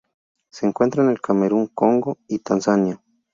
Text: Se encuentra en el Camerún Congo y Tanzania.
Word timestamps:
Se 0.51 0.65
encuentra 0.65 1.03
en 1.03 1.11
el 1.11 1.21
Camerún 1.21 1.67
Congo 1.67 2.17
y 2.27 2.39
Tanzania. 2.39 2.99